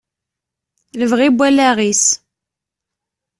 Lebɣi 0.99 1.27
n 1.29 1.35
wallaɣ-is. 1.37 2.05